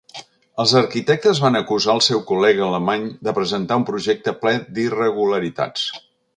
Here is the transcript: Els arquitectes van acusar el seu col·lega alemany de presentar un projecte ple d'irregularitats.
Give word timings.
Els 0.61 0.71
arquitectes 0.79 1.41
van 1.43 1.59
acusar 1.59 1.91
el 1.97 2.01
seu 2.07 2.23
col·lega 2.33 2.65
alemany 2.69 3.07
de 3.29 3.35
presentar 3.41 3.79
un 3.83 3.87
projecte 3.93 4.37
ple 4.47 4.57
d'irregularitats. 4.79 5.89